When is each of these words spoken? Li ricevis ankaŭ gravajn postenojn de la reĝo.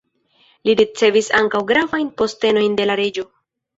Li 0.69 0.73
ricevis 0.79 1.29
ankaŭ 1.41 1.61
gravajn 1.73 2.09
postenojn 2.23 2.79
de 2.81 2.89
la 2.93 2.97
reĝo. 3.03 3.29